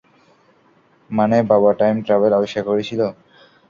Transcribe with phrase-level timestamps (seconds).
[1.09, 3.01] মানে বাবা time travel আবিষ্কার করেছিল?